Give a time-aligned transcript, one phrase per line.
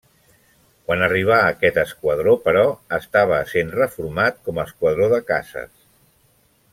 [0.85, 2.63] Quan arribà a aquest esquadró però,
[2.99, 5.71] estava essent reformat com a esquadró de caces.